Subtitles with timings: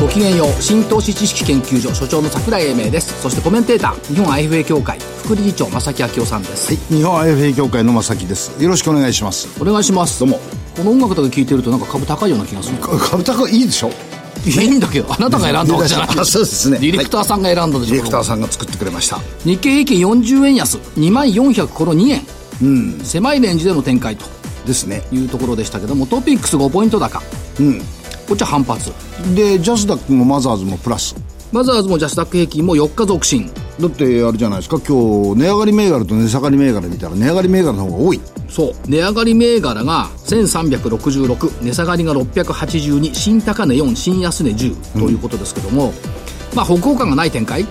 [0.00, 3.20] ごきげんよう新投資知識研究所所長の桜井英明です。
[3.20, 8.62] そしてコメンテーター日本 IFA 協会副理事長正木明夫さんです、はい、日本 IFA 協会の正木です。
[8.62, 9.46] よろしくお願いします。
[9.60, 10.18] お願いします。
[10.20, 10.40] どうも。
[10.74, 12.78] この音楽だけ聴いてるとなんか株高いような気がする。
[12.78, 13.90] 株高いいでしょ？
[14.46, 16.08] いやいいんだけどあなたが選んだわけじゃない。
[16.18, 16.78] あそうですね。
[16.78, 19.18] ディレクターさんが選んだでしょ、ディレクターさんが作ってくれました。
[19.44, 20.78] 日経平均40円安。
[20.78, 22.22] 2万400この2円、
[22.62, 24.24] うん、狭いレンジでの展開と。
[24.66, 25.02] ですね。
[25.12, 27.20] いうところでしたけどもトピックス5ポイント高。
[27.60, 27.82] うん
[28.30, 28.92] こっちは反発。
[29.34, 31.16] でジャスダックもマザーズもプラス。
[31.50, 33.50] マザーズもジャスダック平均も4日続伸。
[33.80, 34.78] だってあれじゃないですか。
[34.78, 38.20] 今日値上がり銘柄と値下がり銘柄見たら値上がり銘柄の方が多い。
[38.48, 38.72] そう。
[38.86, 45.92] 値上がり銘柄が1366値下がりが682新高値4新安値10ということですけども、
[46.54, 47.64] まあ方向感がない展開。
[47.64, 47.68] ね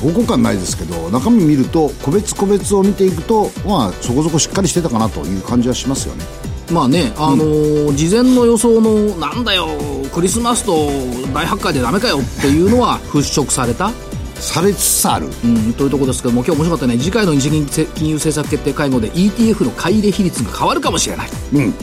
[0.00, 6.24] 方向感ないですけど中身見ると個別個別を見ていくとまあそこそこしっかりしてたかなという感じはしますよね
[6.70, 9.68] まあね、あのー事前の予想のなんだよ
[10.12, 10.88] クリスマスと
[11.32, 13.92] 大発会でダメかよっていうのは 払拭された？
[14.40, 15.28] されつつある。
[15.44, 16.98] うん、というところですけども今日面白かったね。
[17.02, 21.30] 次回の日銀金融政策決定会合で ETF の買い入れ比率が変わるかもしれない。
[21.54, 21.74] うん。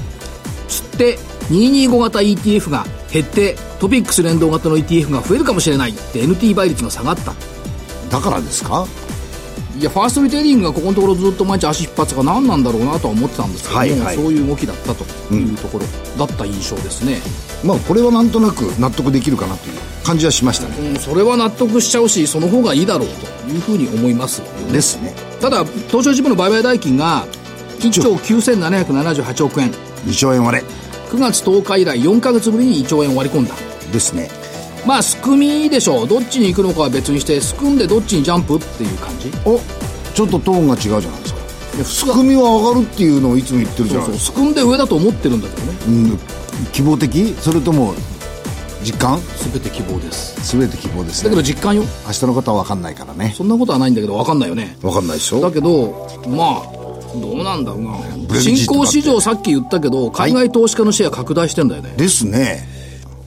[0.68, 1.18] つって
[1.50, 7.34] 225型 ETF が減ってトピックス連動型の ETF が増えるかもしれないって NT 倍率が下がった。
[8.12, 8.86] だからですか？
[9.80, 14.16] いやファーストリテイリングがここのところずっと毎日足引っ張ってたから何なんだろうなとは思ってたんですけども、はいはい。
[14.16, 15.86] そういう動きだったというところ
[16.18, 17.18] だった印象ですね、
[17.66, 20.90] まあこれはなんとなく納得できるかなという感じはしましたね。
[20.90, 25.16] うん、それは納得しちゃうしその方がいいだろうというふうに思いますですね。
[25.42, 27.26] ただ東証一部の売買代金が
[27.80, 29.72] 1兆9778億円。
[30.06, 30.64] 2兆円割れ。
[31.10, 33.56] 9月10日以来4ヶ月ぶりに1兆円割り込んだ。
[33.92, 34.30] ですね
[34.86, 36.08] まあすくみでしょう。
[36.08, 39.32] どっちに行くのかは別にしてすくんでどっちにジャンプっていう感じ。
[39.46, 39.60] お
[40.14, 41.40] ちょっとトーンが違うじゃないですか。
[41.76, 44.38] いや仕組みは上がるっていうのをいつも言ってるじゃそうないですか。
[44.38, 45.78] そうすくんで上だと思ってるんだけどね。
[45.88, 46.20] うん
[46.72, 47.34] 希望的？
[47.40, 47.96] それとも
[48.84, 49.20] 実感？
[49.52, 50.58] 全て希望です。
[50.58, 51.84] 全て希望ですだけどね実感よ。
[52.06, 53.34] 明日の方は分かんないからね。
[53.36, 54.78] そんなことはないんだけど分かんないよね。
[54.82, 55.40] 分かんないでしょ。
[55.40, 56.84] だけどまあ
[57.16, 58.40] どうなんだろうな。
[58.40, 62.68] 新興市場さっき言ったけど海外投資家のシェア拡大してんだよね、ですね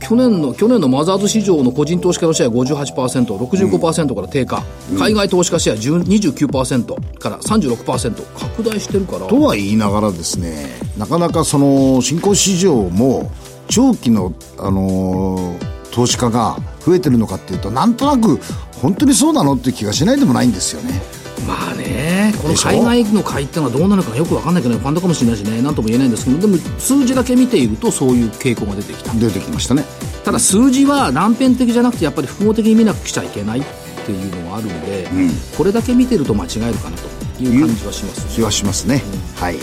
[0.06, 4.62] 去年の去年のマザーズ市場の個人投資家のシェア 58%65% から低下、
[4.96, 6.04] 海外投資家シェア10
[6.46, 9.26] 29%から36%拡大してるから。
[9.26, 13.32] とは言いながらですねなかなかその新興市場も
[13.68, 18.38] 長期の、あのー投資家が増えてるのかっていうとなんとなく
[18.82, 21.00] 本当にそうなのっていう気がしないでもないんですよね
[21.46, 29.12] まあねこの海外の買いってのはどうなのかよく分かんないけどねファンドかもしれないしねなんとも言えないんですけどでも数字だけ見ているとそういう傾向が出てきた。
[29.14, 29.84] 出てきましたね。
[30.24, 33.62] ただ数字は断片的じゃなくてやっぱり複合的に見なくちゃいけないっ
[34.04, 35.08] ていうのがあるので、
[35.56, 39.02] これだけ見てると間違えるかなという感じはします気はしますね、
[39.36, 39.56] はい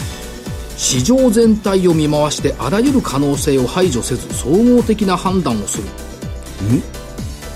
[0.75, 5.83] 市場全体を見回してあらゆる可能性を排除せず総合的な判断をする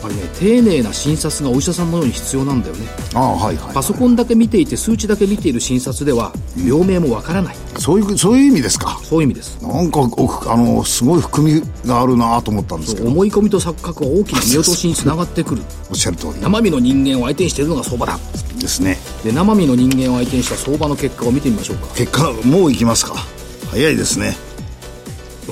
[0.08, 2.88] あれね丁寧な診察がお医者さんのように必要なんだよね。
[3.14, 9.00] ああはいはいパソコンだけ見ていて数値だけ見ている診察では病名もわからない、そういうそういう意味ですか？
[9.04, 9.62] そういう意味です。
[9.62, 13.10] なんか奥あのすごい含みがあるなと思ったんですけど。
[13.10, 15.62] 思い込みと錯覚は大きな見落としにつながってくる。
[15.90, 16.34] おっしゃる通り。
[16.42, 18.18] 生身の人間を相手にしているのが相場だ。
[18.60, 18.98] ですね。
[19.24, 21.88] で生身の人間を相手にした相場の結果を見てみましょうか。
[21.96, 23.16] 結果もういきますか。
[23.72, 24.38] 早いですね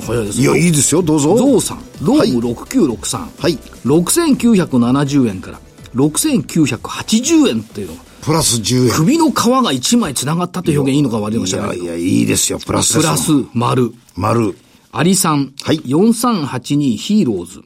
[0.02, 1.36] 早いですいやいいですよどうぞ。
[1.36, 3.58] ゾウさんローム6963、はい。
[3.86, 5.60] 6970円から
[5.96, 8.92] 6980円っていうのがプラス10円。
[8.92, 11.88] 首の皮が1枚つながったという表現いいのか悪いのか知いらないけど。
[11.88, 12.60] やいやいいですよ。
[12.60, 13.94] プラスプラス丸。
[14.16, 14.58] 丸。
[14.92, 15.80] アリさん、はい。
[15.82, 17.62] 4382ヒーローズ。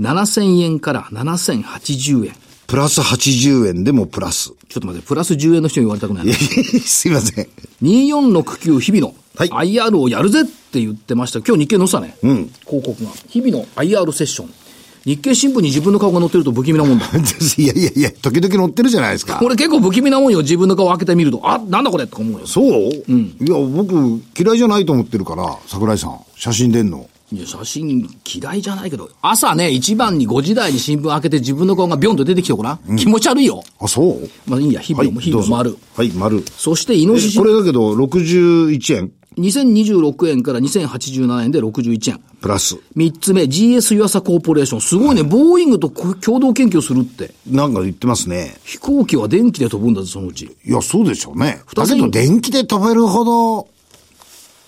[0.00, 2.32] 7000円から7080円
[2.66, 7.48] プラス80円でもプラスちょっと待ってプラス10円の人に言われたくないなすいません
[7.82, 11.40] 2469日々のはい IR をやるぜって言ってました。
[11.40, 12.08] 今日日経載せたね。
[12.28, 13.10] ん広告が。
[13.28, 14.50] 日々の IR セッション。
[15.04, 17.06] 日経新聞に自分の顔が載ってると不気味なもんだ。
[17.58, 20.40] いやいやいや時々乗ってるじゃないですかこれ結構不気味なもんよ。
[20.40, 21.40] 自分の顔を開けてみると。
[21.44, 22.46] あ、なんだこれとか思うよ。
[22.46, 23.00] そう、い
[23.40, 27.08] や僕嫌いじゃないと思ってるから桜井さん写真出んの
[27.46, 32.96] 写真嫌いじゃないけど、朝ね、一番に5時台に新聞開けて自分の顔がビョンと出てきてごらん。
[32.96, 33.62] 気持ち悪いよ。
[33.80, 34.28] あそう？
[34.46, 35.76] まあいいや、日々の、日々の丸。
[35.96, 37.46] はい丸そして、イノシシえこ。
[37.48, 42.20] れだけど61円2026円から2087円で61円。
[42.40, 44.80] プラス三つ目、GS ユアサコーポレーション。
[44.80, 47.34] すごいね、ボーイングと共同研究するって。
[47.46, 50.44] なんか言ってますね飛行機は電気で飛ぶんだぞ、そのうち。
[50.64, 53.68] いやそうでしょうねだ二つにけど電気で飛べるほど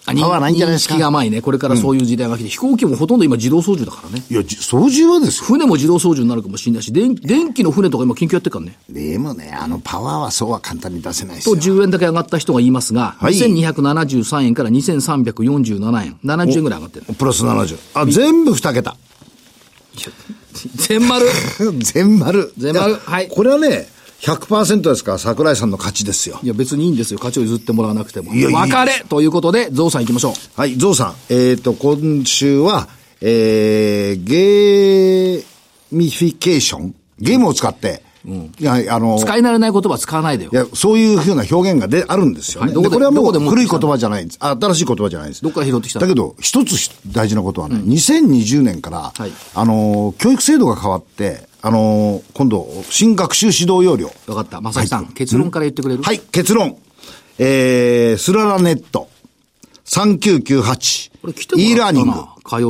[0.06, 0.94] パワーないんじゃないですか？
[0.94, 1.42] 認識が甘いね。
[1.42, 4.24] これからそういう時代が来て、飛行機もほとんど今自動操縦だからね。
[4.30, 5.44] いや、じ操縦はですよ。
[5.46, 8.78] 船も自動操縦になるかもしれないし、電電気の船とか今緊急やってるからね。
[8.88, 11.56] でもね、あのパワーはそうは簡単に出せないとよ。
[11.56, 17.06] 10円だけ上がった人が言いますが、はい2273円から2347円、70円ぐらい上がってる。
[17.14, 17.76] プラス70。
[17.94, 18.96] あ、全部2桁。
[20.76, 21.26] 全丸。
[21.80, 22.52] 全丸。
[22.56, 23.88] 全丸はいこれはね、
[24.20, 25.12] 100%ですか？
[25.12, 26.40] ら、桜井さんの勝ちですよ。
[26.42, 27.18] いや別にいいんですよ。
[27.18, 28.34] 勝ちを譲ってもらわなくても。
[28.34, 30.32] いや別れということで、ゾウさん行きましょう。
[30.60, 31.14] はい、ゾウさん。
[31.32, 32.88] えっ、と、今週は、
[33.20, 35.44] えー、ゲー
[35.92, 36.94] ミフィケーション？
[37.18, 38.02] ゲームを使って、
[38.58, 40.56] いや、あの、使い慣れない言葉使わないでよい。
[40.56, 42.74] や、そういうふうな表現がであるんですよね。
[42.74, 44.38] はいどこれはもう古い言葉じゃないんです。
[44.40, 45.42] あ新しい言葉じゃないんです。
[45.42, 46.06] どっから拾ってきたの？
[46.06, 54.12] だけど、一つ大事なことはね、2020年から、はいあのー、教育制度が変わって、あのー、今度、新学習指導要領。
[54.28, 54.60] わかった。
[54.60, 56.02] まさきさん、結論から言ってくれる？
[56.04, 56.76] はい、結論。
[57.38, 59.08] えー、スララネット。
[59.84, 61.10] 3998。
[61.22, 62.12] これ来ても e ラーニング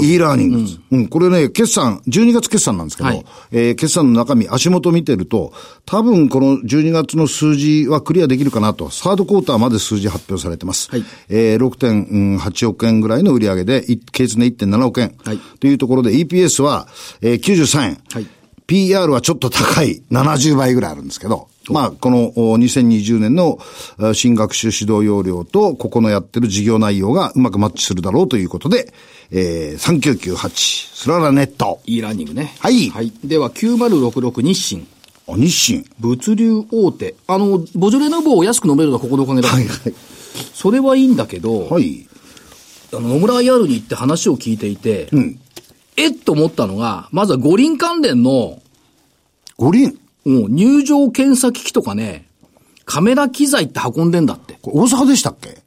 [0.02, 0.80] e ラーニングです。
[0.90, 5.52] うん、これね、決算、12月決算なんですけど、はいえー決算の中身、足元見てると、
[5.84, 10.90] 多分この12月の数字はクリアできるかなと、サードクォーターまで数字発表されてます。
[10.90, 15.14] はいえー、6.8億円ぐらいの売り上げで、い計値ね1.7億円。
[15.22, 16.88] はいというところで、EPS は、
[17.20, 17.98] えー、93円。
[18.10, 18.26] はい
[18.66, 23.58] PR はちょっと高い、70倍ぐらいあるんですけど、まあ、このお2020年の
[23.98, 28.92] あ新学習指導要領と、ここのやってる事業内容がうまくマッチするだろうということで、
[29.30, 32.54] えー、3998、スララネット、e ラーニングね。
[32.58, 33.12] はいはい。
[33.24, 34.86] では、9066日清。
[35.26, 35.84] お日清。
[35.98, 37.14] 物流大手。
[37.26, 39.94] あの、ボジョレ・ヌーボーを安く飲めるのはここのおかげだはいはい。
[40.54, 42.06] それはいいんだけど、はい。
[42.92, 45.08] あの野村 IR に行って話を聞いていて、
[45.96, 48.60] えっと思ったのが、まずは五輪関連の、
[49.56, 49.98] 五輪？
[50.24, 52.26] もう入場検査機器とかね、
[52.84, 54.58] カメラ機材って運んでんだって。
[54.60, 55.62] これ大阪でしたっけ？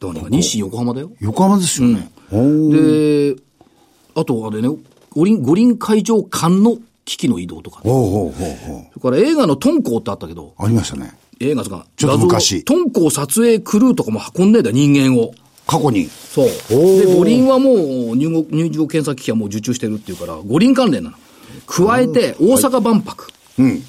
[0.00, 1.12] どうにか日清横浜だよ。
[1.20, 2.10] 横浜ですよね。
[2.30, 3.42] おーで、
[4.14, 4.68] あとあれね、
[5.10, 7.90] 五輪、五輪会場間の機器の移動とかね。
[7.90, 8.86] ほうほうほうほう。
[9.00, 11.16] それから映画のトンコーってあったけど、ありましたね。
[11.40, 15.32] 映画とか、ちょっと昔画像トンコー撮影クルーとかも運んでんだよ、人間を。
[15.66, 16.06] 過去に。
[16.06, 16.46] そう。
[16.46, 21.16] ーで、五輪はもう入国入場検査機器はもう受注してるっていうから、五輪関連なの。
[21.66, 23.30] 加えて、大阪万博。
[23.58, 23.82] うん。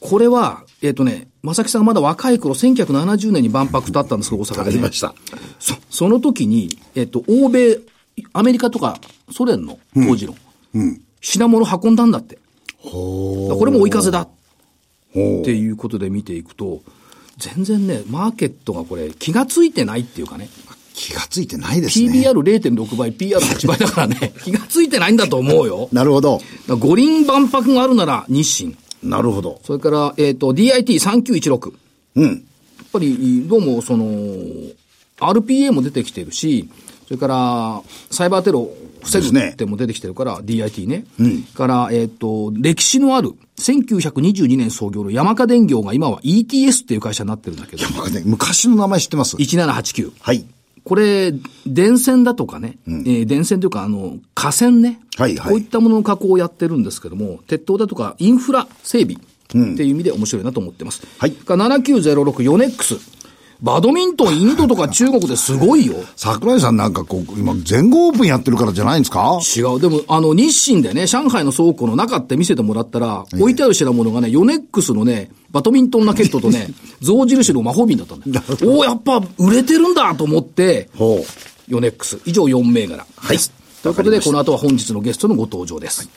[0.00, 4.90] これは、えっ、とね、正木さんがまだ若い頃、1970年に万博とあったんですけど、大阪で、ね。
[5.00, 5.14] た。
[5.58, 7.78] そその時に、えっ、と、欧米、
[8.32, 9.00] アメリカとか
[9.30, 10.34] ソ連の当時の、
[11.20, 12.38] 品物運んだんだって。
[12.82, 14.28] これも追い風だっ
[15.12, 16.80] ていうことで見ていくと、
[17.36, 20.48] 全然ね、マーケットがこれ気がついてないっていうかね、
[20.98, 22.10] 気がついてないですね。
[22.10, 25.88] PBR0.6 倍、PR8 倍だからね、 気がついてないんだと思うよ。
[25.92, 26.42] なるほど。
[26.68, 28.74] 五輪万博があるなら日清。
[29.02, 29.60] なるほど。
[29.64, 31.72] それから、えっ、と、DIT3916。
[32.16, 32.24] うん。
[32.24, 32.36] やっ
[32.92, 34.06] ぱり、どうも、その、
[35.20, 36.68] RPA も出てきてるし、
[37.06, 41.04] それから、サイバーテロを防ぐっても出てきてるから、DIT ね。
[41.54, 50.12] から、えっ、と、歴史のある、1922年創業の山家電業が今は ETS っていう会社になってるんだけど、なんかね昔の名前知ってます？1789。
[50.20, 50.44] はい。
[50.88, 51.34] これ、
[51.66, 59.18] 電線だとかね、えー電線というか、あの、河川ね、はいはいこういったものの加工をやってるんですけども、鉄塔だとかインフラ整備っ
[59.76, 61.02] ていう意味で面白いなと思ってます。
[61.18, 62.96] はいから7906ヨネックス。
[63.60, 65.94] バドミントン、インドとか中国ですごいよ。
[66.14, 69.40] 桜井さんなんかこう、今、全豪オープンやってるからじゃないんですか？
[69.56, 69.80] 違う。
[69.80, 76.68] でも、あの、日清でね、上海の倉庫の中って見せてもらったら、置いてある品物がね、ヨネックスのね、バドミントンラケットとね、
[77.00, 78.44] 象印の魔法瓶だったんだよ。
[78.64, 81.24] おおやっぱ売れてるんだと思って、ほう。
[81.68, 82.18] ヨネックス。
[82.24, 83.06] 以上4銘柄。
[83.16, 83.38] はい。
[83.82, 86.08] ということで、この後は本日のゲストのご登場です。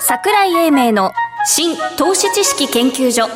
[0.00, 1.12] 桜井英明の
[1.44, 3.28] 新投資知識研究所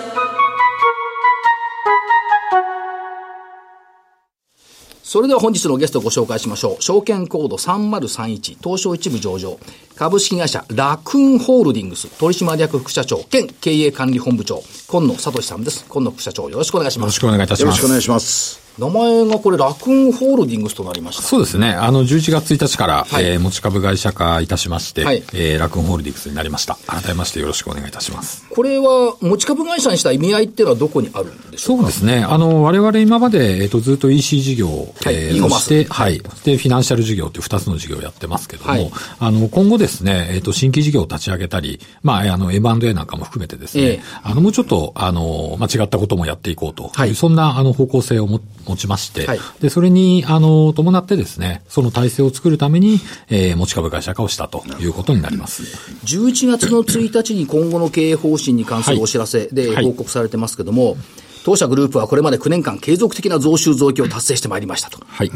[5.11, 6.81] それでは本日のゲストをご紹介しましょう。
[6.81, 9.59] 証券コード3031、東証一部上場、
[9.97, 15.85] 株式会社ラクーンホールディングス取締役副社長兼経営管理本部長、今野聡さんです。
[15.89, 17.07] 今野副社長、よろしくお願いします。
[17.07, 17.63] よろしくお願いいたします。
[17.63, 18.70] よろしくお願いします。
[18.81, 21.23] 名前がこれラクーンホールディングスとなりました。
[21.23, 21.71] そうですね。
[21.71, 26.79] あの、11月1日から、はいえー持ち株会社化いたしまして、はいえーラクーンホールディングスになりました。
[26.87, 28.47] 改めましてよろしくお願いいたします。
[28.49, 31.83] これは持ち株会社にした意味合いっていうのはどこにあるんでしょうか？
[31.83, 32.25] そうですね。
[32.25, 36.19] あの、我々今まで、えっ、と、ずっと EC 事業、はいえ e そして、はい。
[36.19, 55.63] そして、フィナンシャル事業という二つの事業をやってますけども、はいあの、今後ですね、えっ、と、新規事業を立ち上げたり、まあ、あの、M&A なんかも含めてですね、ええあの、もうちょっと、あの、まあ、違ったこともやっていこうという、はいそんな、あの、方向性をも持持ちまして、はいで、それに、あの、伴ってですね、その体制を作るために、えー持ち株会社化をしたということになります。
[56.07, 60.97] 11月の1日に今後の経営方針に関するお知らせではい報告されてますけども、
[61.45, 64.99] 当社グループはこれまで9年間継続的な増収増益を達成してまいりましたと。
[65.07, 65.31] はい。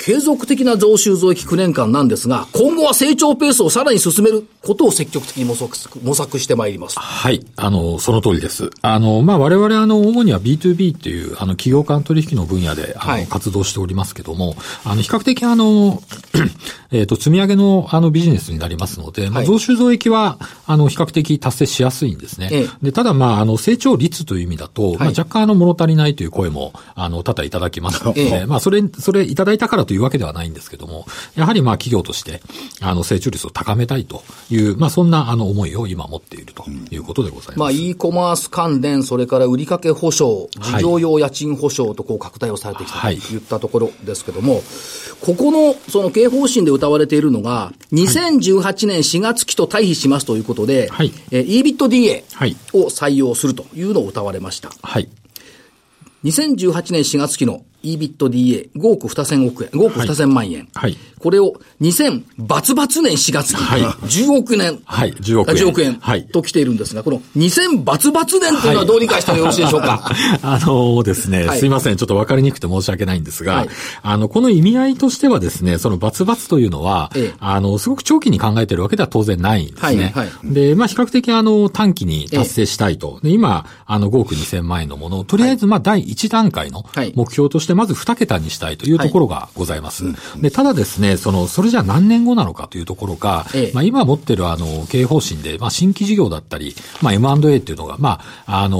[0.00, 6.98] 継続的な増収増益9年間なんですが、今後は成長ペースをさらに進めることを積極的に模索模索してまいります。
[6.98, 7.44] はい。
[7.56, 8.70] あの、その通りです。
[8.80, 16.02] あの、まあ、我々、あの、主には B2B っていう、あの、企業間取引の分野で、あの、はい活動しておりますけども、あの、比較的、あの、
[16.92, 22.48] えっと、積み上げの、あの、ビジネスになりますので、まあ、はい増収増益は、あの、比較的達成しやすいんですね。
[22.50, 31.04] ええで、ただ、まあ、あの、成長率という意味だと、まあ、はい若干、あの、物足りないという声も、あの、多々いただきますので、ええまあ、それ、それいただいたからというわけではないんですけども、
[31.34, 32.40] やはり、まあ、企業として、
[32.80, 37.58] あの、成長率を高めたいという、まあ、そんな、あの、思いを今持っているということでございます。
[37.58, 44.62] まあ、e コマース関連、それから売掛保証、事業用家賃保証とこう拡大をされてきたとはいいったところですけども、
[45.22, 54.70] ここの、その経営方針で謳われているのが、2018年4月期と対比しますということで、はいえー EBITDA はいを採用するというのを謳われました。
[54.82, 55.08] はい。
[56.22, 60.68] 2018年4月期の EBITDA5 億2000億円、5億2000万円。
[60.74, 64.80] はいこれを2000バツバツ年4月期、はい10億年。
[64.86, 70.10] はい10億円10億円はいと来ているんですが、この2000バツバツ年というのはどう理解したらよろしいでしょうか？
[70.42, 71.96] あのですね、はいすいません。
[71.98, 73.68] ちょっと分かりにくくて申し訳ないんですが、はい
[74.02, 80.12] あの、この意味合いとしてはですね、そのバツバツというのは、ええあの、すごく長期に考えているわけでは当然ないんですね。
[80.14, 83.20] はいはいで、まあ、比較的あの、短期に達成したいと。
[83.22, 90.04] で、今、あの、5億2000万円のものを、とりあえず、まあ、第1段階のはい目標として、まず2桁にしたいというところがございます。
[90.40, 93.72] で、ただですね、その、それじゃあ何年後なのかというところが、ええ。
[93.74, 98.78] まあ、今持ってるあの、経営方針で、まあ、新規事業だったり、まあ、M&A っていうのが、まあ、あの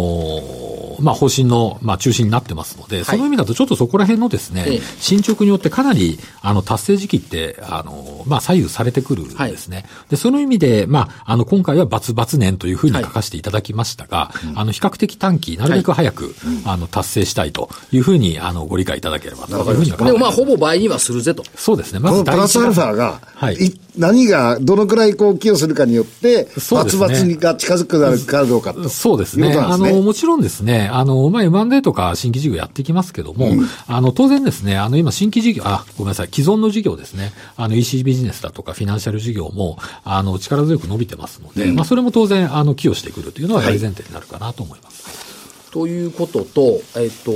[1.01, 4.81] まあ、方針の、まあ、中心になってますので、その意味だとちょっとそこら辺のですね、ええ。
[4.99, 9.85] 進捗によってかなり、あの、達成時期って、あのまあ、左右されてくるんですね。
[10.09, 21.45] で、その意味で、まあ、あの、今回はバツバツ年というふうに書かせていただきましたが、あの、比較的短期、なるべく早く、あの、達成したいというふうに、あの、ご理解いただければというふうには考えでもまあ、ほぼ倍にはするぜと。
[21.57, 21.99] そうですね。
[21.99, 23.55] まこずプラスアルフ段ァが、はい。
[23.55, 28.89] い何が、どのくらいこう寄与するかによって、バツそうですねバツが近づくなるかどうかと。
[28.89, 29.53] そうですね。
[29.53, 29.93] すね。
[29.93, 33.53] の、もちろんですね、あの、まあ、M&A とか新規事業やっていきますけども、
[33.87, 45.31] あの、当然ですね、あの、今新規事業、あ、ごめんなさい、既存の事業ですね、あの、EC ビジネスだとかフィナンシャル事業も、あの、力強く伸びてますので、まあ、それも当然、あの、寄与してくるというのは大前提になるかなと思います。
[45.71, 47.31] ということと、えっと、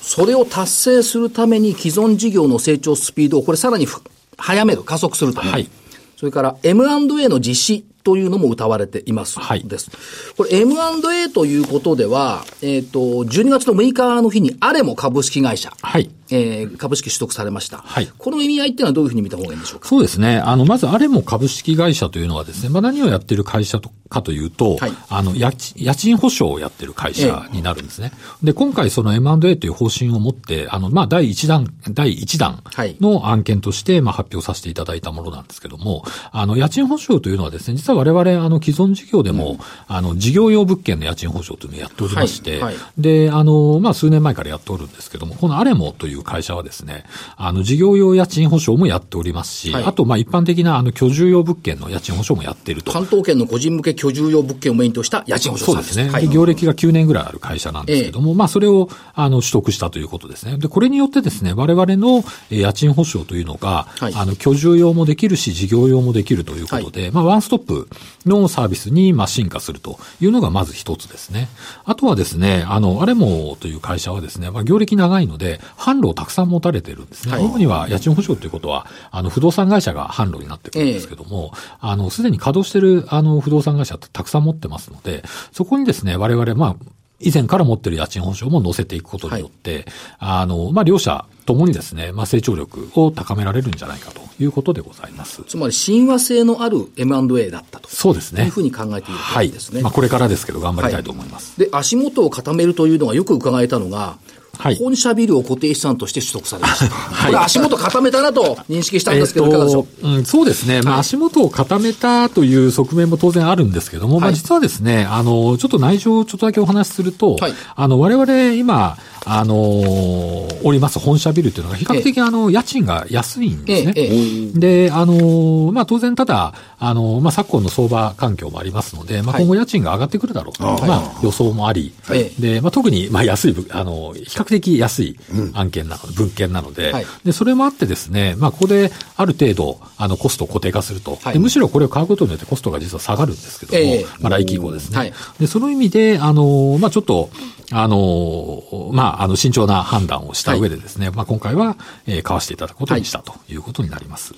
[0.00, 4.02] それを達成するために既存事業の成長スピードをこれさらにふ
[4.38, 5.40] 早める、加速すると。
[5.40, 5.68] はい。
[6.16, 9.40] それから M&A の実施というのも謳われています。
[9.40, 9.90] はいです。
[10.36, 16.08] これ M&A ということでは、えっ、と、12月の6日の日にアレモ株式会社、はい。
[16.30, 17.78] えー株式取得されました。
[17.78, 18.08] はい。
[18.18, 19.88] この意味合いっていうのはどういうふうに見た方がいいんでしょうか？
[19.88, 20.38] そうですね。
[20.38, 24.92] あの、まず、あれも株式会社というのはですね、まあ、何をやってる会社とかというと、はい。
[25.08, 28.12] あの、家賃、家賃保証をやってる会社になるんですね。
[28.42, 32.96] で、今回その M&A という方針を持って、あの、まあ、第一弾、第一弾はい。
[33.00, 42.62] の案件として、まあ、発表させていただいたものなんですけども、あの、家賃保証というのはですね、実は我々、あの、既存事業でも、あの、事業用物件の家賃保証というのをやっておりまして、はい。
[42.62, 42.74] はい。
[42.98, 47.04] で、あの、まあ、数年前からやっておるんですけども、このアレモという会社はですね、
[47.36, 52.92] あの、事業用家賃保証もやっておりますし、はいあと、まあ、一般的な、あの、居住用物件の家賃保証もやっていると。
[52.92, 55.64] 関東圏の個人向け居住用物件をメインとした家賃保証。
[55.66, 56.10] そうですね。
[56.10, 60.58] はいで業歴が9年ぐらいある会社なんですけども、まあ、それを、あの、取得したということですね。
[60.58, 67.88] で、これによってですね、我々のえー家賃保証というのが、はいあの、居住用もできるし、事業用もできるということで、まあ、ワンストップ
[68.24, 71.48] のサービスに、まあ、進化するというのがまず一つですね。
[71.84, 77.32] あとはですね、あの、アレモという会社はですね、まあ、業歴長いので、販路をたくさん持たれてるんですね。
[77.32, 85.22] はい主には家賃保証ということは、あの、不動産会社が販路になってくるんですけども、あの、すでに稼働してる、あの、不動産会社ってたくさん持ってますので、
[85.52, 86.76] そこにですね、我々、まあ、
[87.18, 89.86] 以前から持ってる家賃保証も乗せていくことによって、
[90.18, 95.42] あの、まあ、両者ともにですね、まあ、成長力を高められるんじゃないかということでございます。
[95.44, 97.88] つまり親和性のある M&A だったと。
[97.88, 98.44] そうですね。
[98.44, 99.80] いうふうに考えているはいわけですね。
[99.80, 101.58] まあ、これからですけど、頑張りたいと思います。
[101.58, 104.18] で、足元を固めるというのがよく伺えたのが、
[104.58, 104.76] はい。
[104.76, 106.94] 本社ビルを固定資産として取得されました。
[107.26, 109.86] これ足元固めたなと認識したんですけど、いかがでしょう？
[109.98, 110.82] えっとうん、そうですね。
[110.82, 117.54] まあ、足元を固めたという側面も当然あるんですけども、まあ、はい実はですね、あの、ちょっと内情をちょっとだけお話しすると、はい。
[117.74, 118.96] あの、我々今、
[119.28, 123.92] あのおります本社ビルというのが比較的、あの、家賃が安いんですね。
[123.96, 129.42] えええで、あのまあ、当然ただ、あのまあ、昨今の相場環境もありますので、まあ、はい。
[129.42, 135.18] 今後家賃が上がってくるだろうという、まあ、予想もあり、えで、まあ、特に、まあ、安いぶ、あの、比較較的安い
[135.54, 144.98] 案件なの、文献なので、はい、で、それもあってですね、まあ、ここである程度、あの、コストを固定化すると、はい、むしろこれを買うことによってコストが実は下がるんですけども、えー、まあ、来期以降ですね。
[144.98, 147.30] はい、で、その意味で、あの、まあ、ちょっと、
[147.72, 151.76] あの、まあ、あの、慎重な判断をした上でですね、まあ、今回は、
[152.06, 154.34] えー、買わせていただくことにしたということになります。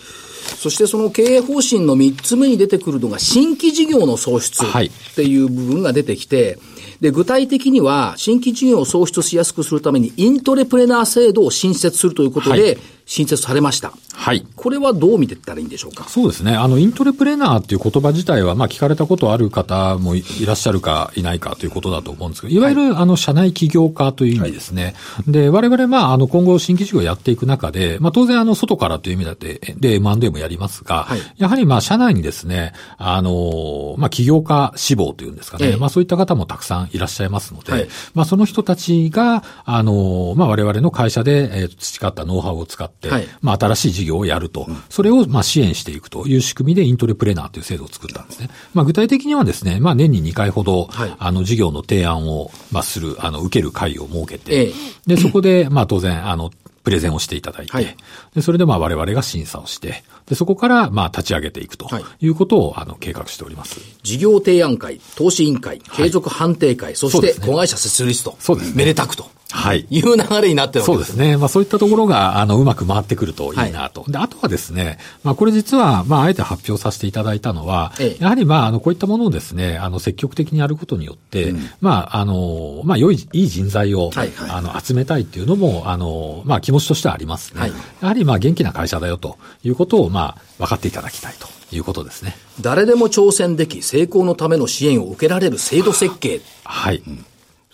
[0.56, 6.58] そしてその経営方針の3つ目に出てくるのが、新規事業の創出っていう部分が出てきて、
[7.00, 12.78] で、具体的には、新規事業を創出しやすくするために、イントレプレナー制度を新設するということで、はい
[13.08, 13.94] 新設されました。
[14.12, 14.46] はい。
[14.58, 16.08] これはどう見ていったらいいんでしょうか？
[16.08, 16.54] そうですね。
[16.54, 24.94] あの、イントレプレナーっていう言葉自体は、まあ、聞かれたことある方もいらっしゃるかいないかということだと思うんですけど、いわゆる、はい、あの、社内起業家という意味ですね。
[25.14, 43.08] はい、で、我々、まあ、あの、今後新規事業をやっていく中で、まあ、当然、あの、外からという意味だって、で、M&A もやりますが、はい、やはり、まあ、社内にですね、あの、まあ、起業家志望というんですかね、ええ、まあ、そういった方もたくさんいらっしゃいますので、はい、まあ、その人たちが、あの、まあ、我々の会社で、えー、培ったノウハウを使って、
[43.40, 48.50] まあ、新しい事業をやると、それをまあ支援していくという仕組みでイントレプレナーという制度を作ったんですね。
[48.74, 54.72] まあ、具体的にはですね、まあ、年に2回ほど、はい、あの事業の提案をまあする、あの受ける会を設けて、ええ、
[55.06, 56.50] で、そこでまあ当然、あの、
[56.88, 57.96] プレゼンをしていただいて、はい、
[58.34, 61.86] でそれでまあ我々が審査をして、でそこからまあ立ち上げていくと
[62.20, 62.28] い。
[62.28, 63.78] うことを、あの計画しております。
[64.02, 69.30] 事業提案会、投資委員会、継続判定会、そして子会社設立と、そうですね、めでたくと。
[69.50, 69.86] はい。
[69.88, 71.36] いう流れになってるわけです、ね、そうですね。
[71.38, 74.02] まあそういったところが、あの、うまく回ってくるといいなと。
[74.02, 87.60] はい、で、あとはですね、まあこれ実は、まああえて発表させていただいたのは、ええ、やはりまあ、あの、こういったものをですね、あの、積極的にやることによって、うん、まあ、あの、まあ、良い、いい人材を、はいはい、あの、集めたいっていうのも、あの、まあ気持ちとしてはありますね。
[87.60, 87.70] はい、
[88.02, 91.48] やはりまあ元気な会社だよということを、まあ、分かっていただきたいと。
[91.70, 92.34] いうことですね。
[92.62, 96.40] 誰でも挑戦でき、成功のための支援を受けられる制度設計。
[96.64, 97.02] はい。
[97.06, 97.26] うん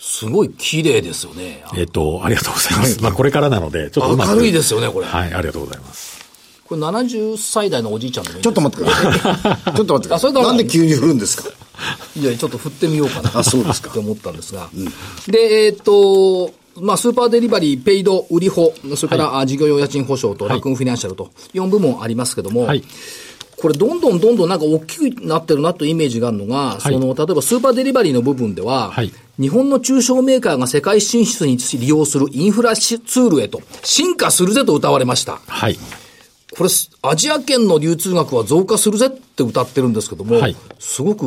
[0.07, 1.65] すごい綺麗ですよね。
[1.75, 3.03] えっ、と、ありがとうございます。
[3.03, 5.07] まあ、これからなので、ちょっと明るいですよね、これ。
[5.07, 6.23] はい、ありがとうございます。
[6.67, 9.73] これ70歳代のおじいちゃんでもいいちょっと待ってください。
[9.75, 10.33] ちょっと待ってください。
[10.35, 11.49] なんで急に振るんですか？
[12.21, 13.31] いや、ちょっと振ってみようかな。
[13.35, 13.91] あ、そうですか。
[13.91, 14.69] って思ったんですが。
[14.75, 14.85] うん、
[15.33, 22.85] で、えっ、と、まあ、スーパーデリバリー、 Paid、URIHO、それから、はい、事業用家賃保証と、ラクーンフィナンシャルと、4部門ありますけども、はい
[23.65, 35.41] これ、どんどんどんどんなんか大きくなってるなというイメージがあるのが、はい、その、例えばスーパーデリバリーの部分では、はい、日本の中小メーカーが世界進出に利用するインフラツールへと進化するぜと歌われました。
[35.47, 35.79] はい。
[36.55, 41.27] これ、アジア圏の流通額は増加するぜって歌ってるんですけども、はい、すごく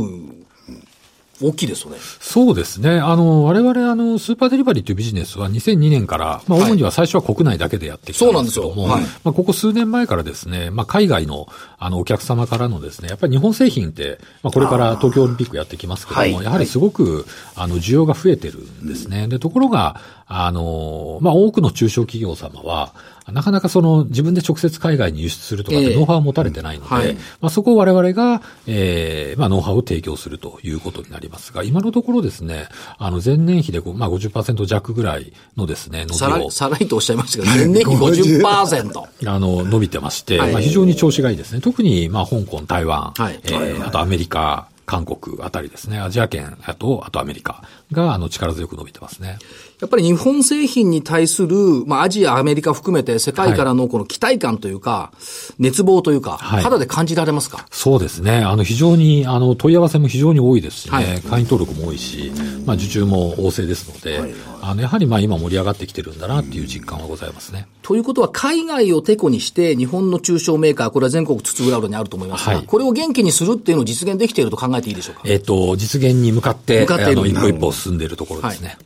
[1.41, 1.97] 大きいですよね。
[2.19, 2.99] そうですね。
[2.99, 11.47] あの、我々、あの、スーパーデリバリーというビジネスは2002年から、まあ、主には最初は国内だけでやってきたんですけども、はい、まあ、ここ数年前からですね、まあ、海外の、
[11.77, 19.27] あの、お客様からのですね、やっぱり日本製品って、まあ、これから東京オリンピックやってきますけども、やはりすごく、あの、需要が増えてるんですね。
[19.27, 22.93] で、ところが、あの、まあ、多くの中小企業様は、
[23.31, 36.51] なかなかその自分で直接海外に輸出するとかってノウハウを持たれてないので、えーはい、まあ、そこを我々が、えー、まあ、ノウハウを提供するということになりますが、今のところですね、あの、前年比でまあ50%弱ぐらいのですね、伸びを。
[36.51, 39.03] さらにとおっしゃいましたけど、 前年比50%。
[39.27, 41.61] あの、伸びてまして、はい、まあ、非常に調子がいいですね。
[41.61, 49.37] 特に、まあ、香港、台湾、はい、えー、あとアメリカ、韓国あたりですね、アジア圏、あと、あとアメリカが、あの、力強く伸びてますね。
[49.81, 57.65] やっぱり日本製品に対する、まあ、アジア、アメリカ含めて世界からのこの期待感というか、はい、熱望というか、はい、肌で感じられますか？
[57.69, 58.37] そうですね。
[58.37, 62.31] あの、非常に、あの、問い合わせも非常に多いですしね、はい、会員登録も多いし、
[62.65, 67.67] まあ、受注も旺盛ですので、はい、あの、やはりまあ、今盛り上がってきてるんだなっていう実感はございますね。
[67.83, 75.21] ということは、海外をてこにして、日本の中小メーカー、これは全国津々浦々にあると思いますが、これを元気にするっていうのを実現できていると考えていいでしょうか？
[75.25, 78.77] えっ、と、実現に向かって、向かって一歩一歩進んでいるところですね。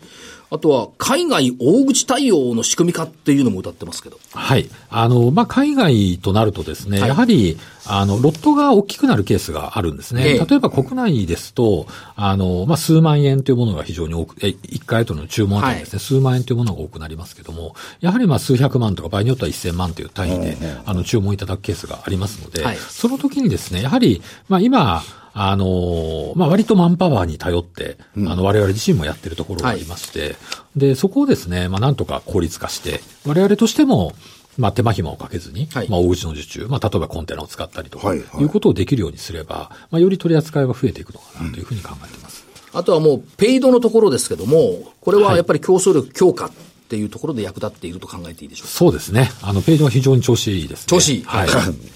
[0.53, 4.19] あとは、海外大口対応の仕組み化っていうのも歌ってますけど。
[4.33, 4.69] はい。
[4.89, 10.27] あの、まあ、海外となるとですね、はい、やはり、あの、ロットが大きくなるケースがあるんですね。
[10.27, 25.01] ええ、例えば国内ですと、あの、まあ、数万円というものが非常に多く、え、1回との注文あたりですね、はい、数万円というものが多くなりますけども、やはりまあ、数百万とか場合によっては1000万という単位で、あの、注文いただくケースがありますので、はい、その時にですね、やはり、まあ、今、
[25.33, 30.27] あの、まあ、割とマンパワーに頼って、うん、あの、我々自身もやってるところがありまして、は
[30.75, 34.13] い、で、そこをですね、まあ、なんとか効率化して、我々としても、
[34.57, 42.45] まあ、手間暇をかけずに、はい、まあ、大口の受注、まあ、例えばコンテナを使ったりとか、はいはい、いうことをできるようにすれば、まあ、より取り扱いは増えていくのかなというふうに考えています。
[42.73, 46.51] うん、あとはもう、ペイドのところですけども、これはやっぱり競争力強化っ
[46.91, 48.73] ていうところで役立っていると考えていいでしょうか？
[48.73, 49.31] そうですね。
[49.41, 51.23] あの、ペイドは非常に調子いいです、ね、調子いい。
[51.23, 51.49] はい。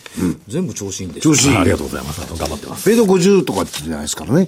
[0.47, 1.57] 全部調子いいんです調子いい。
[1.57, 2.21] ありがとうございます。
[2.21, 2.85] 頑張ってます。
[2.85, 4.47] ペイド50とかってじゃないですからね。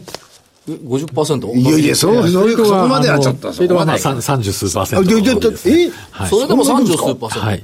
[0.69, 1.53] 50%?
[1.55, 3.51] いやいや、そう、そこまではちょっと。
[3.51, 7.47] スピードはまあ30数パーセント、えはい、それでも30数パーセント。
[7.47, 7.63] はい。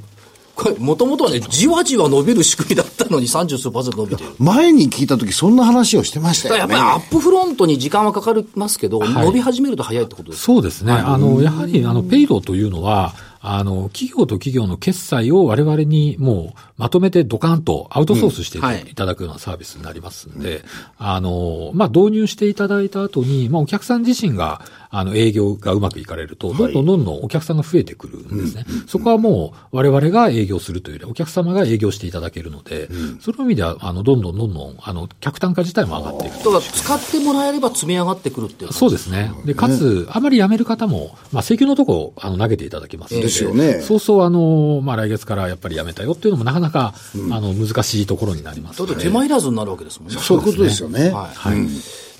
[0.54, 4.30] これ、もともとはね、じわじわ伸びる仕組みだったのに30数パーセント伸びてる。
[4.38, 6.58] 前に聞いたとき、そんな話をしてましたよね。
[6.60, 10.92] やっぱりアップフロントに時間はかかりますけど、はい、伸び始めると早いってことですそうですね。
[10.92, 13.14] あの、やはり、あの、ペイロというのは、
[13.46, 18.56] あの、企業と企業の決済を我々にもうまとめてドカンとアウトソースして
[18.90, 20.64] いただくようなサービスになりますんで、うんはい、
[20.96, 24.62] あの、まあ、導入していただいた後に、まあ、お客さん自身が、
[24.96, 28.64] あの、営業がうまくいかれると、どんどんどんどんお客さんが増えてくるんですね。
[28.64, 36.38] はい、そこはもう我々が営業するというより、お客様が営業していただけるので、うん、その意味では、あの、どんどんどんどん、あの、客単価自体も上がっていく。
[36.38, 38.72] だから、使ってもらえれば積み上がってくるっていう。
[38.72, 39.32] そうですね。
[39.44, 43.26] で、かつ、あまり辞める方も、まあ、請求のとこ、あの、投げていただけますので。
[43.26, 43.80] ですよね。
[43.80, 48.86] そうそう、あの、まあ、来月からやっぱり辞めたよっていうのもなかなか、うん、あの、難しいところになります、ね。
[48.86, 50.16] だって手間いらずになるわけですもんね。
[50.20, 51.10] そういうことですよね。
[51.10, 51.56] はい。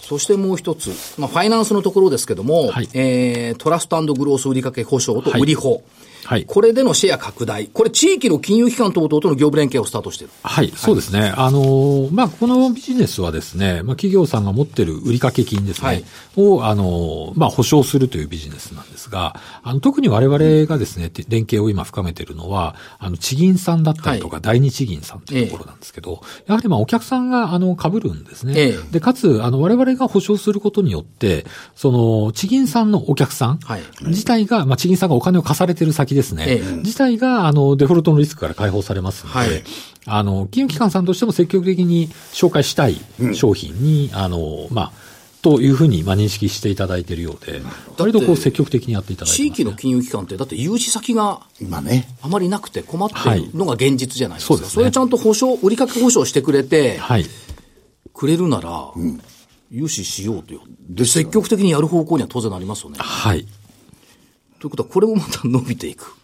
[0.04, 5.72] はい、そしてもう一つ、まあ、ファイナンスのところですけども、はい、えー、トラストグロース売掛保証と売り法。
[5.72, 5.82] はい
[6.24, 6.44] はい。
[6.46, 7.68] これでのシェア拡大。
[7.68, 10.32] これ地域の金融機関等々との業務連携をスタートしている。
[10.42, 11.32] はい、そうですね。
[11.36, 16.04] あの、まあ、このビジネスはですね、まあ、企業さんが持ってる売掛金ですね、はい、
[16.36, 28.54] を、あの、まあ、保証するというビジネスなんですが、あの、特に我々がですね、連携を今深めているのは、あの、地銀さんだったりとか、第二地銀さんというところなんですけど、やはりまあ、お客さんが、あの、被るんですね。
[28.56, 33.58] えで、かつ、あの、我々が保証することによって、その、地銀さんのお客さん
[34.06, 39.62] 自体が、まあ、地銀さんがお金を貸されてる先ですね、え自体が、あの、デフォルトのリスクから解放されますので、はい、
[40.06, 43.00] あの、金融機関さんとしても積極的に紹介したい
[43.34, 44.92] 商品に、うん、あの、まあ、
[45.44, 47.60] というふうに、まあ、認識していただいているようで、
[47.98, 54.54] 割とこう積極的にやっていただいて、ね、地域の金融機関って、だって融資先が今ね、あまりなくて困ってるのが現実じゃないですか。
[54.54, 57.26] はい、そ、ね、それちゃんと保証、売掛保証してくれて、はい、
[58.14, 59.20] くれるなら、うん、
[59.70, 60.62] 融資しようとよ。
[60.88, 62.96] で、積極的にやる方向には当然なりますよね。
[62.98, 63.46] はい。
[64.64, 66.16] ということは、これもまた伸びていく。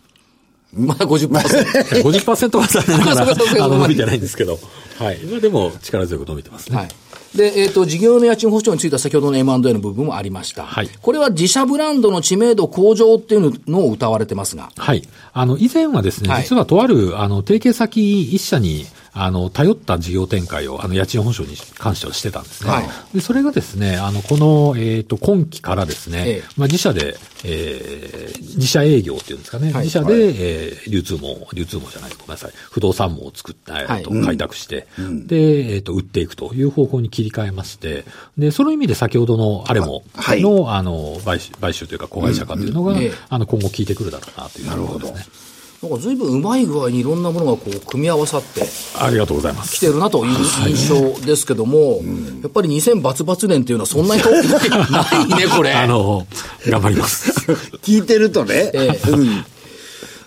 [0.73, 1.29] まだ50%。
[1.29, 4.59] 50% は残念ながら、 あの、伸びてないんですけど。
[4.99, 5.19] はい。
[5.25, 6.77] まあでも、力強く伸びてますね。
[6.79, 6.89] はい。
[7.37, 10.65] で、えっ、ー、と、事業の家賃保証については先ほどの M&A の部分もありました。
[10.65, 10.89] はい。
[11.03, 14.71] これは自社ブランドの知名度向上っていうのを謳われてますが。
[14.75, 15.07] はい。
[15.35, 22.71] あの、以前はですね、実はとある、あの、提携先一社に、あの、頼った事業展開を、あの、家賃保証に関してはしてたんですね。
[22.71, 38.05] はい、で、それがですね、あの、この、えっ、ー、と、今期からですね、ええ、まあ、自社で、えー、自社営業っていうんですかね、はい、自社で、はい、えー、流通網、流通網じゃないごめんなさい、不動産網を作った、えー、と、開拓して、うん、で、えっ、ー、と、売っていくという方向に切り替えまして、
[38.39, 40.05] で、その意味で先ほどのあれも
[40.41, 42.99] の、あの、買収、買収というか、子会社化というのが、うん。
[42.99, 45.40] うん、あの、今後効いてくるだろうなというところですね。
[45.83, 48.63] なんか随分うまい具合にいろんなものがこう組み合わさって
[48.99, 49.77] ありがとうございます。
[49.77, 50.37] 来てるなという
[50.69, 52.03] 印象ですけども、
[52.43, 55.73] やっぱり2000バツバツ年っていうのはそんなに遠くないね これ。
[55.73, 56.27] あの
[56.67, 57.31] 頑張ります。
[57.83, 59.45] 聞いてるとね、えー、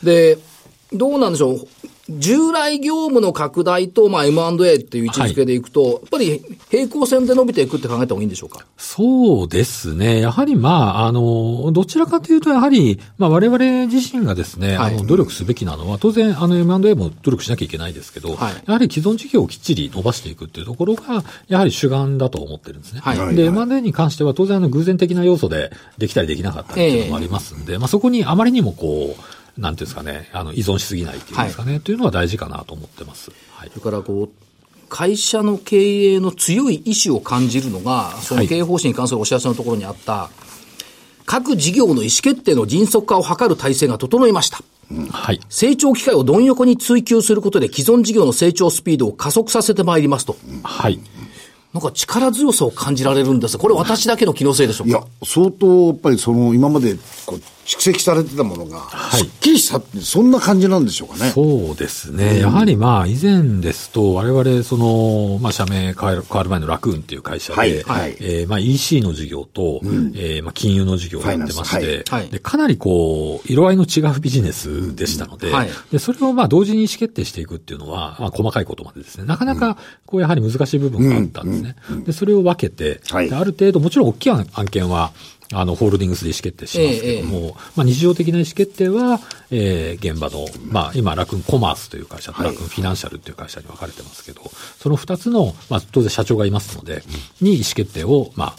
[0.02, 0.40] で
[0.92, 1.68] どうなんでしょう？
[2.10, 8.66] 従来業務の拡大と、まあ、M&A っていう位置づけでいくと、はい、やっぱり平行線で伸びていくって考えた方がいいんでしょうか？
[8.78, 10.20] そうですね。
[10.20, 23.00] やはり、まあ、あの、どちらかというと、やはり、まあ、我々自身がですね、はい、あの、努力すべきなのは、当然、あの、M&A も努力しなきゃいけないですけど、はい、やはり既存事業をきっちり伸ばしていくっていうところが、やはり主眼だと思ってるんですね。
[23.00, 29.22] はい、で、M&A に関しては、当然、あの、偶然的な要素でできたりできなかったりっていうのもありますんで、えー、まあ、そこにあまりにもこう、
[29.58, 33.32] なんていうんですかね、あの依存しすぎないっていうんですかね、はい、というのは大事かなと思ってます。
[33.52, 34.30] はい、それからこう
[34.90, 40.38] 会社の経営の強い意志を感じるのが、その経営方針に関するお知らせのところにあった、はい、
[41.26, 44.60] 各事業の意思決定の迅速化を図る体制が整いました。
[45.12, 50.36] はい、成長機会をどん横に追求することで既存事業の成長スピードを加速させてまいりますと。
[50.64, 51.00] はい。
[51.74, 54.98] なんか力強さを感じられるんですこれ私だけの気のせいでしょうか？
[55.00, 61.32] いや、相当やっぱりその今までこう蓄積されてたものが、すっきりしたって、そんな感じなんでしょうかね。
[61.32, 62.40] そうですね。
[62.40, 75.54] やはりまあ、以前ですと、我々、その、まあ、社名変わる変わる前のラクーンっていう会社で、はいはい、えー、まあ、EC の事業と、うん、えー、まあ、金融の事業をやってまして、はい、で、かなりこう、色合いの違うビジネスでしたので、うん。
[75.54, 81.76] はい、で、それをまあ、同時に意思決定していくっていうのは、まあ、細かいことまでですね、なかなか、こう、やはり難しい部分があったんですね。
[82.06, 85.14] で、それを分けて、はい、ある程度、もちろん大きい案件は、
[85.52, 89.20] あの、ホールディングスで意思決定しますけども、ええ、まあ、日常的な意思決定は、
[89.52, 94.42] えー、現場の、まあ、今、ラクンコマースという会社とラクンフィナンシャルという会社に分かれてますけど、
[94.80, 97.04] その二つの、まあ、当然社長がいますので、
[97.42, 98.56] に意思決定を、まあ、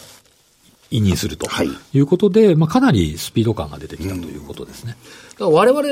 [0.91, 1.47] 委任すると
[1.93, 1.99] い。
[1.99, 4.97] うことで、はい、まあ、かなりスピード感が出てきたということですね。
[5.41, 5.83] うん、我々、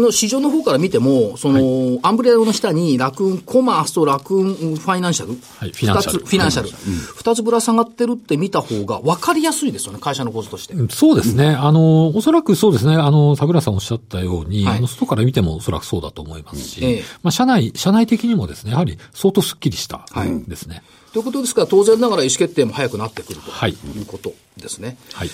[0.00, 6.18] の市場の方から見ても、その、はい、アンブレラの下にラクーンコマースとラクーンファイナンシャル、はい、フィナンシャル。
[6.18, 6.70] フィナンシャル。
[7.16, 10.74] 二つぶら下がってるって見た方が分かりやすいですよね、会社の構図として。
[10.90, 11.48] そうですね。
[11.48, 12.94] あの、おそらくそうですね。
[12.94, 20.06] あの、桜さんおっしゃったように、はい、あの、外から見てもおそらくそうだと思いますし、ええ、まあ、社内、社内的にもですね、やはり相当スッキリした
[20.46, 20.82] ですね。
[21.12, 24.98] ということですから、当然ながら意思決定も早くなってくるということですね。
[25.14, 25.30] はい。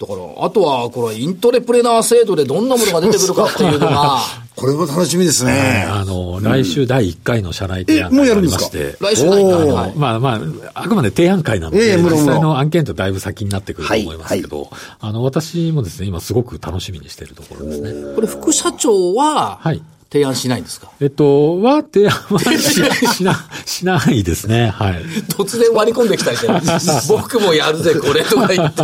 [0.00, 4.18] だから、あとは、これ、イントレプレナー制度でどんなものが出てくるかっていうのが、
[4.56, 5.86] これも楽しみですね。
[5.88, 14.68] あの、来週第1回の社内提案会がありまして、来週第1回、まあまあ、あくまで提案会なので、実際の案件とだいぶ先になってくると思いますけど、
[15.00, 17.92] あの、私もですね、今すごく楽しみにしているところですね。
[18.16, 19.80] これ、副社長は、はい。
[20.12, 20.88] 提案しないんですか？
[21.00, 24.68] えっと、は、提案はししな、 しないですね。
[24.72, 25.02] はい。
[25.36, 26.46] 突然割り込んできたりして、
[27.08, 28.82] 僕もやるぜ、これとか言って。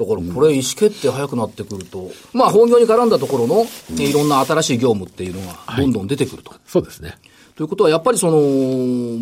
[0.00, 6.50] だからこれ意思決定早くなってくると、まあ本業に絡んだところの、いろんな新しい業務っていうのがどんどん出てくると。
[6.50, 7.18] はい、そうですね。
[7.56, 8.38] ということは、やっぱりその、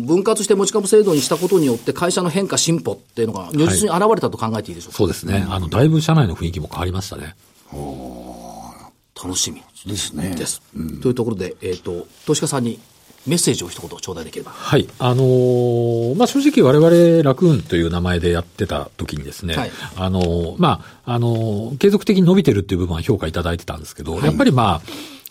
[0.05, 5.45] 分割して持ち株制度にしたことによって、会社の変化、進歩っていうのが、如実に現れたと考えていいでしょうか、はい、そうですね。
[5.49, 7.35] あの、だいぶ社内の雰囲気も変わりましたね。
[9.21, 10.33] 楽しみですね。
[10.35, 10.61] です。
[10.73, 12.79] うん、というところで、えっ、ー、と、投資家さんに
[13.27, 14.51] メッセージを一言頂戴できれば。
[14.51, 14.87] はい。
[14.99, 24.81] あのー、まあ、正直我々ラクーンという名前でやってた時にですね、はい、あのー、まあ、あのー、継続的に伸びてるっていう部分は評価いただいてたんですけど、はい、やっぱりまあ、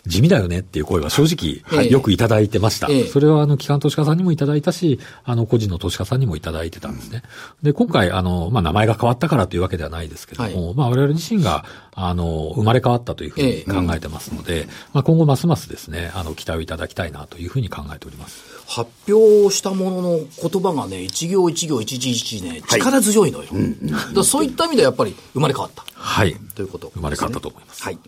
[0.07, 2.87] 地味だよねっていう声は正直、よくいただいてました。
[2.89, 7.23] ええ、それはあの、機関投資家さんにもいただいたし、あの、個人の投資家さんにもいただいてたんですね。
[7.61, 18.43] で、今回、あの、まあ、名前が変わったからというわけではないですけども、はい、まあ、我々自身が、あの、生まれ変わったというふうに考えてますので、え、まあ、今後ますますですね、あの、期待をいただきたいなというふうに考えております。
[18.67, 23.49] 発表したものの言葉がね、一行一行一字一字ね、力強いのよ。
[23.51, 25.83] はい、だそういった意味でやっぱり生まれ変わった。
[26.01, 26.33] はい。
[26.55, 27.83] ということ、ね、生まれ変わったと思います。
[27.83, 27.99] はい。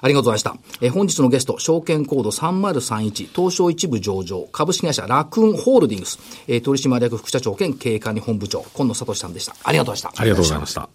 [0.00, 0.56] ありがとうございました。
[0.80, 9.56] え本日のゲスト、証券コード3031、東証一部上場、株式会社ラクーンホールディングス、えー、取締役副社長兼経営管理本部長、今野聡さんでした。
[9.64, 10.22] ありがとうございました。
[10.22, 10.88] ありがとうございました。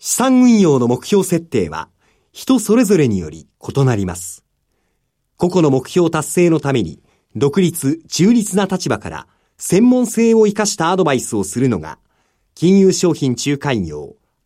[0.00, 1.88] 資産運用の目標設定は、
[2.32, 4.44] 人それぞれにより異なります。
[5.36, 7.00] 個々の目標達成のために、
[7.36, 9.26] 独立、中立な立場から
[9.58, 11.98] 専門性を生かしたアドバイスをするのが、
[12.56, 14.16] 金融商品仲介業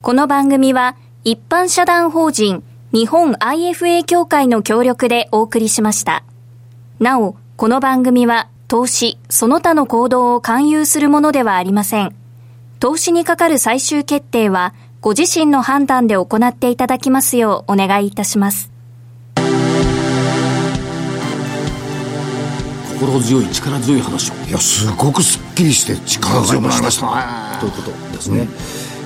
[0.00, 6.22] この番組は一般社団法人日本 IFA 協会の協力でお送りしました。
[7.00, 12.14] なお、この番組は投資、その他の行動を勧誘するものではありません。
[12.78, 18.70] 投資にかかる最終決定はご自身の判断で行っていただきますようお願いいたします。
[23.00, 28.48] 心強い力強い話をいやすごくすっきりして力強くなりましたねということですね、うん、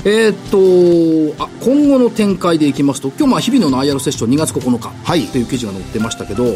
[0.04, 4.90] えー、っとあ今後の展開でいきますと今日まあ日々の IR セッション2月9日
[5.30, 5.42] とい。
[5.42, 6.54] う記事が載ってましたけど、はい、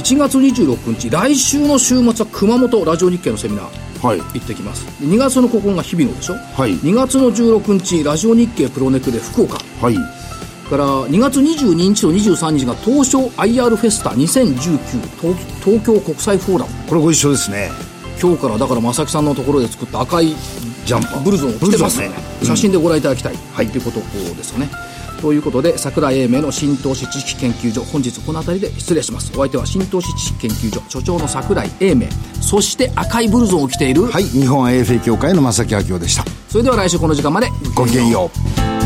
[0.00, 4.86] 1月26日来週の週末は熊本ラジオ日経のセミナーはい、行ってきます。
[5.04, 9.94] 2月の9日日々のでしょ、はい、2月の16日ラジオ日経プロネクで福岡、はい、
[10.70, 14.78] から2月22日と23日が東証 IR フェスタ2019
[15.20, 16.70] 東東京国際フォーラム。
[16.88, 17.70] これご一緒ですね。
[18.22, 20.34] 今日からだから正木さんのところで作った赤い
[20.84, 21.22] ジャンパー。
[21.22, 22.14] ブルゾンを着てますね、ね。
[22.40, 24.68] うん、写真でご覧いただきたい、はい、ということですよね。
[25.20, 29.30] ということで桜井英明の新投資知識研究所本日この辺りで失礼します。
[29.32, 32.06] お相手は新投資知識研究所所長の桜井英明。
[32.40, 34.06] そして赤いブルゾンを着ている。
[34.06, 34.24] はい。
[34.24, 36.24] 日本 AFA 協会の正木明夫でした。
[36.48, 37.48] それでは来週この時間まで。
[37.74, 38.30] ごきげんよ
[38.76, 38.79] う